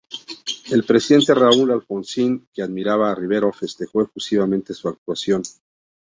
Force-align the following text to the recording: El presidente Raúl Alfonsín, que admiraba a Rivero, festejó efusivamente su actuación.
El 0.71 0.83
presidente 0.83 1.35
Raúl 1.35 1.69
Alfonsín, 1.69 2.47
que 2.51 2.63
admiraba 2.63 3.11
a 3.11 3.13
Rivero, 3.13 3.53
festejó 3.53 4.01
efusivamente 4.01 4.73
su 4.73 4.89
actuación. 4.89 5.43